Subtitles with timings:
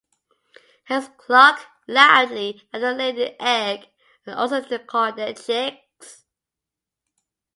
[0.85, 3.87] Hens cluck loudly after laying an egg,
[4.25, 6.25] and also to call their chicks.